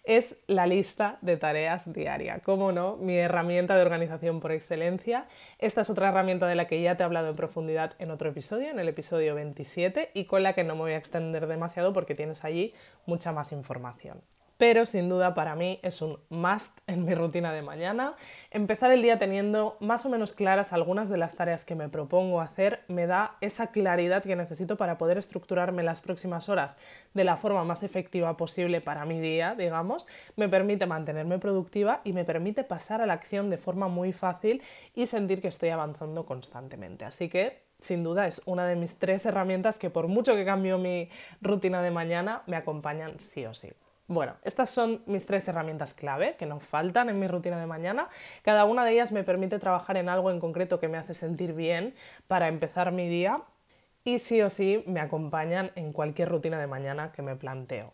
es 0.04 0.36
la 0.46 0.68
lista 0.68 1.18
de 1.20 1.36
tareas 1.36 1.92
diaria. 1.92 2.38
Como 2.44 2.70
no, 2.70 2.96
mi 2.96 3.16
herramienta 3.18 3.76
de 3.76 3.82
organización 3.82 4.38
por 4.38 4.52
excelencia. 4.52 5.26
Esta 5.58 5.80
es 5.80 5.90
otra 5.90 6.10
herramienta 6.10 6.46
de 6.46 6.54
la 6.54 6.68
que 6.68 6.80
ya 6.80 6.96
te 6.96 7.02
he 7.02 7.06
hablado 7.06 7.30
en 7.30 7.36
profundidad 7.36 7.94
en 7.98 8.12
otro 8.12 8.30
episodio, 8.30 8.70
en 8.70 8.78
el 8.78 8.88
episodio 8.88 9.34
27, 9.34 10.12
y 10.14 10.26
con 10.26 10.44
la 10.44 10.54
que 10.54 10.62
no 10.62 10.76
me 10.76 10.82
voy 10.82 10.92
a 10.92 10.96
extender 10.96 11.48
demasiado 11.48 11.92
porque 11.92 12.14
tienes 12.14 12.44
allí 12.44 12.72
mucha 13.04 13.32
más 13.32 13.50
información 13.50 14.22
pero 14.58 14.86
sin 14.86 15.08
duda 15.08 15.34
para 15.34 15.54
mí 15.54 15.78
es 15.82 16.02
un 16.02 16.18
must 16.28 16.80
en 16.88 17.04
mi 17.04 17.14
rutina 17.14 17.52
de 17.52 17.62
mañana. 17.62 18.14
Empezar 18.50 18.90
el 18.90 19.02
día 19.02 19.18
teniendo 19.18 19.76
más 19.80 20.04
o 20.04 20.08
menos 20.08 20.32
claras 20.32 20.72
algunas 20.72 21.08
de 21.08 21.16
las 21.16 21.36
tareas 21.36 21.64
que 21.64 21.76
me 21.76 21.88
propongo 21.88 22.40
hacer 22.40 22.80
me 22.88 23.06
da 23.06 23.36
esa 23.40 23.68
claridad 23.68 24.22
que 24.22 24.34
necesito 24.34 24.76
para 24.76 24.98
poder 24.98 25.16
estructurarme 25.16 25.84
las 25.84 26.00
próximas 26.00 26.48
horas 26.48 26.76
de 27.14 27.24
la 27.24 27.36
forma 27.36 27.62
más 27.64 27.84
efectiva 27.84 28.36
posible 28.36 28.80
para 28.80 29.04
mi 29.04 29.20
día, 29.20 29.54
digamos, 29.54 30.08
me 30.36 30.48
permite 30.48 30.86
mantenerme 30.86 31.38
productiva 31.38 32.00
y 32.02 32.12
me 32.12 32.24
permite 32.24 32.64
pasar 32.64 33.00
a 33.00 33.06
la 33.06 33.14
acción 33.14 33.50
de 33.50 33.58
forma 33.58 33.86
muy 33.86 34.12
fácil 34.12 34.62
y 34.94 35.06
sentir 35.06 35.40
que 35.40 35.48
estoy 35.48 35.68
avanzando 35.68 36.26
constantemente. 36.26 37.04
Así 37.04 37.28
que 37.28 37.62
sin 37.78 38.02
duda 38.02 38.26
es 38.26 38.42
una 38.44 38.66
de 38.66 38.74
mis 38.74 38.98
tres 38.98 39.24
herramientas 39.24 39.78
que 39.78 39.88
por 39.88 40.08
mucho 40.08 40.34
que 40.34 40.44
cambio 40.44 40.78
mi 40.78 41.08
rutina 41.40 41.80
de 41.80 41.92
mañana, 41.92 42.42
me 42.46 42.56
acompañan 42.56 43.20
sí 43.20 43.46
o 43.46 43.54
sí. 43.54 43.70
Bueno, 44.08 44.36
estas 44.42 44.70
son 44.70 45.02
mis 45.04 45.26
tres 45.26 45.46
herramientas 45.48 45.92
clave 45.92 46.34
que 46.38 46.46
no 46.46 46.60
faltan 46.60 47.10
en 47.10 47.20
mi 47.20 47.28
rutina 47.28 47.60
de 47.60 47.66
mañana. 47.66 48.08
Cada 48.40 48.64
una 48.64 48.82
de 48.86 48.92
ellas 48.92 49.12
me 49.12 49.22
permite 49.22 49.58
trabajar 49.58 49.98
en 49.98 50.08
algo 50.08 50.30
en 50.30 50.40
concreto 50.40 50.80
que 50.80 50.88
me 50.88 50.96
hace 50.96 51.12
sentir 51.12 51.52
bien 51.52 51.94
para 52.26 52.48
empezar 52.48 52.90
mi 52.90 53.06
día 53.06 53.42
y 54.04 54.18
sí 54.20 54.40
o 54.40 54.48
sí 54.48 54.82
me 54.86 55.00
acompañan 55.00 55.72
en 55.74 55.92
cualquier 55.92 56.30
rutina 56.30 56.58
de 56.58 56.66
mañana 56.66 57.12
que 57.12 57.20
me 57.20 57.36
planteo. 57.36 57.92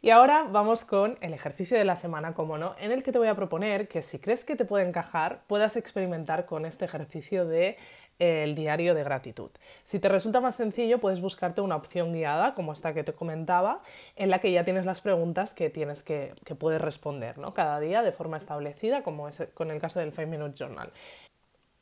Y 0.00 0.10
ahora 0.10 0.44
vamos 0.44 0.84
con 0.84 1.18
el 1.20 1.34
ejercicio 1.34 1.76
de 1.76 1.84
la 1.84 1.96
semana, 1.96 2.34
como 2.34 2.58
no, 2.58 2.76
en 2.78 2.92
el 2.92 3.02
que 3.02 3.10
te 3.10 3.18
voy 3.18 3.26
a 3.26 3.34
proponer 3.34 3.88
que 3.88 4.02
si 4.02 4.20
crees 4.20 4.44
que 4.44 4.54
te 4.54 4.64
puede 4.64 4.86
encajar, 4.86 5.42
puedas 5.48 5.76
experimentar 5.76 6.46
con 6.46 6.64
este 6.64 6.84
ejercicio 6.84 7.44
de 7.44 7.76
el 8.18 8.54
diario 8.54 8.94
de 8.94 9.04
gratitud. 9.04 9.50
Si 9.84 9.98
te 9.98 10.08
resulta 10.08 10.40
más 10.40 10.54
sencillo, 10.54 10.98
puedes 10.98 11.20
buscarte 11.20 11.60
una 11.60 11.76
opción 11.76 12.12
guiada, 12.12 12.54
como 12.54 12.72
esta 12.72 12.94
que 12.94 13.04
te 13.04 13.12
comentaba, 13.12 13.82
en 14.16 14.30
la 14.30 14.38
que 14.38 14.52
ya 14.52 14.64
tienes 14.64 14.86
las 14.86 15.00
preguntas 15.00 15.54
que 15.54 15.70
tienes 15.70 16.02
que, 16.02 16.34
que 16.44 16.54
puedes 16.54 16.80
responder 16.80 17.38
¿no? 17.38 17.54
cada 17.54 17.80
día 17.80 18.02
de 18.02 18.12
forma 18.12 18.36
establecida, 18.36 19.02
como 19.02 19.28
es 19.28 19.42
con 19.54 19.70
el 19.70 19.80
caso 19.80 20.00
del 20.00 20.12
5 20.12 20.28
Minute 20.28 20.54
Journal. 20.54 20.92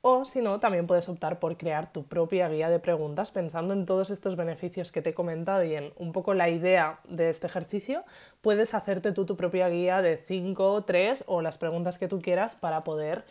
O 0.06 0.26
si 0.26 0.42
no, 0.42 0.60
también 0.60 0.86
puedes 0.86 1.08
optar 1.08 1.38
por 1.38 1.56
crear 1.56 1.90
tu 1.90 2.04
propia 2.04 2.46
guía 2.50 2.68
de 2.68 2.78
preguntas 2.78 3.30
pensando 3.30 3.72
en 3.72 3.86
todos 3.86 4.10
estos 4.10 4.36
beneficios 4.36 4.92
que 4.92 5.00
te 5.00 5.10
he 5.10 5.14
comentado 5.14 5.64
y 5.64 5.74
en 5.74 5.94
un 5.96 6.12
poco 6.12 6.34
la 6.34 6.50
idea 6.50 7.00
de 7.08 7.30
este 7.30 7.46
ejercicio. 7.46 8.04
Puedes 8.42 8.74
hacerte 8.74 9.12
tú 9.12 9.24
tu 9.24 9.38
propia 9.38 9.66
guía 9.70 10.02
de 10.02 10.18
5, 10.18 10.84
3 10.84 11.24
o 11.26 11.40
las 11.40 11.56
preguntas 11.56 11.96
que 11.96 12.06
tú 12.06 12.20
quieras 12.20 12.54
para 12.54 12.84
poder 12.84 13.24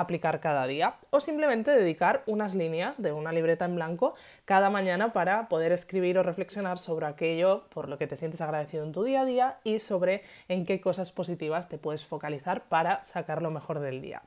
aplicar 0.00 0.40
cada 0.40 0.66
día 0.66 0.96
o 1.10 1.20
simplemente 1.20 1.70
dedicar 1.70 2.22
unas 2.26 2.54
líneas 2.54 3.02
de 3.02 3.12
una 3.12 3.32
libreta 3.32 3.64
en 3.64 3.76
blanco 3.76 4.14
cada 4.44 4.70
mañana 4.70 5.12
para 5.12 5.48
poder 5.48 5.72
escribir 5.72 6.18
o 6.18 6.22
reflexionar 6.22 6.78
sobre 6.78 7.06
aquello 7.06 7.64
por 7.70 7.88
lo 7.88 7.98
que 7.98 8.06
te 8.06 8.16
sientes 8.16 8.40
agradecido 8.40 8.84
en 8.84 8.92
tu 8.92 9.04
día 9.04 9.22
a 9.22 9.24
día 9.24 9.58
y 9.64 9.78
sobre 9.78 10.22
en 10.48 10.66
qué 10.66 10.80
cosas 10.80 11.12
positivas 11.12 11.68
te 11.68 11.78
puedes 11.78 12.06
focalizar 12.06 12.64
para 12.64 13.04
sacar 13.04 13.42
lo 13.42 13.50
mejor 13.50 13.80
del 13.80 14.00
día. 14.00 14.22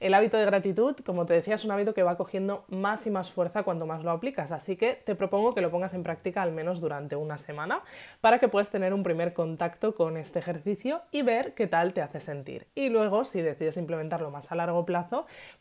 El 0.00 0.14
hábito 0.14 0.36
de 0.36 0.44
gratitud, 0.44 0.94
como 1.04 1.26
te 1.26 1.34
decía, 1.34 1.56
es 1.56 1.64
un 1.64 1.72
hábito 1.72 1.92
que 1.92 2.04
va 2.04 2.16
cogiendo 2.16 2.64
más 2.68 3.06
y 3.06 3.10
más 3.10 3.32
fuerza 3.32 3.64
cuanto 3.64 3.84
más 3.84 4.04
lo 4.04 4.12
aplicas, 4.12 4.52
así 4.52 4.76
que 4.76 4.94
te 4.94 5.16
propongo 5.16 5.54
que 5.54 5.60
lo 5.60 5.72
pongas 5.72 5.92
en 5.94 6.04
práctica 6.04 6.42
al 6.42 6.52
menos 6.52 6.80
durante 6.80 7.16
una 7.16 7.36
semana 7.36 7.82
para 8.20 8.38
que 8.38 8.46
puedas 8.46 8.70
tener 8.70 8.94
un 8.94 9.02
primer 9.02 9.32
contacto 9.32 9.96
con 9.96 10.16
este 10.16 10.38
ejercicio 10.38 11.02
y 11.10 11.22
ver 11.22 11.54
qué 11.54 11.66
tal 11.66 11.92
te 11.92 12.02
hace 12.02 12.20
sentir. 12.20 12.68
Y 12.74 12.90
luego, 12.90 13.24
si 13.24 13.42
decides 13.42 13.76
implementarlo 13.76 14.30
más 14.30 14.52
a 14.52 14.54
largo 14.54 14.86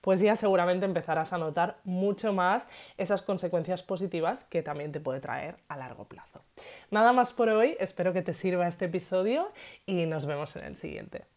pues 0.01 0.20
ya 0.20 0.36
seguramente 0.36 0.86
empezarás 0.86 1.34
a 1.34 1.38
notar 1.38 1.80
mucho 1.84 2.34
más 2.34 2.68
esas 2.98 3.22
consecuencias 3.22 3.84
positivas 3.84 4.44
que 4.46 4.63
también 4.63 4.92
te 4.92 5.00
puede 5.00 5.20
traer 5.20 5.58
a 5.68 5.77
largo 5.77 6.06
plazo. 6.06 6.44
Nada 6.92 7.13
más 7.13 7.34
por 7.34 7.50
hoy, 7.50 7.75
espero 7.80 8.13
que 8.13 8.22
te 8.22 8.34
sirva 8.34 8.68
este 8.68 8.86
episodio 8.86 9.51
y 9.86 10.06
nos 10.06 10.25
vemos 10.25 10.56
en 10.56 10.66
el 10.66 10.75
siguiente. 10.75 11.37